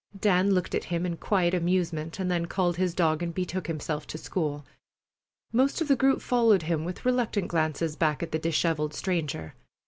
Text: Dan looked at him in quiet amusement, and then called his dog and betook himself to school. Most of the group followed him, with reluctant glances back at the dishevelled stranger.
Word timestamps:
Dan 0.19 0.49
looked 0.55 0.73
at 0.73 0.85
him 0.85 1.05
in 1.05 1.15
quiet 1.17 1.53
amusement, 1.53 2.17
and 2.19 2.31
then 2.31 2.47
called 2.47 2.75
his 2.77 2.95
dog 2.95 3.21
and 3.21 3.35
betook 3.35 3.67
himself 3.67 4.07
to 4.07 4.17
school. 4.17 4.65
Most 5.53 5.79
of 5.79 5.87
the 5.87 5.95
group 5.95 6.23
followed 6.23 6.63
him, 6.63 6.83
with 6.85 7.05
reluctant 7.05 7.49
glances 7.49 7.95
back 7.95 8.23
at 8.23 8.31
the 8.31 8.39
dishevelled 8.39 8.95
stranger. 8.95 9.53